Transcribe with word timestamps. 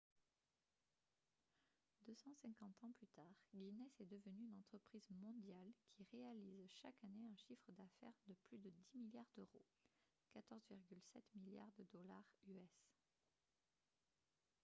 250 2.07 2.63
ans 2.81 2.91
plus 2.97 3.05
tard 3.09 3.29
guinness 3.53 3.91
est 4.01 4.05
devenue 4.07 4.45
une 4.47 4.57
entreprise 4.57 5.07
mondiale 5.11 5.71
qui 5.91 6.07
réalise 6.11 6.67
chaque 6.81 7.03
année 7.03 7.27
un 7.31 7.35
chiffre 7.35 7.71
d'affaires 7.73 8.17
de 8.25 8.33
plus 8.47 8.57
de 8.57 8.71
10 8.93 8.97
milliards 8.97 9.29
d'euros 9.37 9.67
14,7 10.33 11.21
milliards 11.35 11.69
de 11.77 11.83
dollars 11.93 12.25
us 12.47 12.83